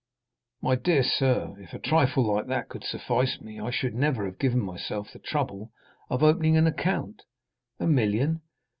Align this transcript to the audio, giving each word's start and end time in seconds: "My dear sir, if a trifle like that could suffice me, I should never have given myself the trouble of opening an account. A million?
"My 0.63 0.73
dear 0.73 1.03
sir, 1.03 1.53
if 1.59 1.73
a 1.73 1.77
trifle 1.77 2.23
like 2.33 2.47
that 2.47 2.69
could 2.69 2.83
suffice 2.83 3.39
me, 3.39 3.59
I 3.59 3.69
should 3.69 3.93
never 3.93 4.25
have 4.25 4.39
given 4.39 4.59
myself 4.59 5.13
the 5.13 5.19
trouble 5.19 5.71
of 6.09 6.23
opening 6.23 6.57
an 6.57 6.65
account. 6.65 7.21
A 7.79 7.85
million? 7.85 8.41